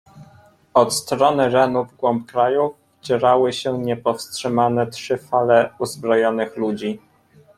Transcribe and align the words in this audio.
"Od 0.73 0.93
strony 0.93 1.49
Renu 1.49 1.85
wgłąb 1.85 2.25
kraju 2.31 2.73
wdzierały 3.01 3.53
się 3.53 3.77
niepowstrzymane 3.79 4.87
trzy 4.87 5.17
fale 5.17 5.73
uzbrojonych 5.79 6.57
ludzi." 6.57 6.99